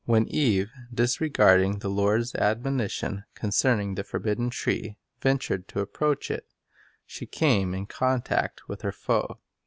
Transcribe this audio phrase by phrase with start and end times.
[0.05, 6.47] When Eve, disregarding the Lord's admonition concerning the forbidden tree, ventured to approach it,
[7.05, 9.37] she came in contact with her foe.